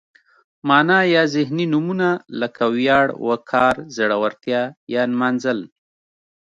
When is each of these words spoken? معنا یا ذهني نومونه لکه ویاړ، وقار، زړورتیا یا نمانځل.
معنا 0.67 0.99
یا 1.15 1.23
ذهني 1.35 1.65
نومونه 1.73 2.09
لکه 2.39 2.63
ویاړ، 2.75 3.07
وقار، 3.27 3.75
زړورتیا 3.95 4.61
یا 4.93 5.03
نمانځل. 5.11 5.59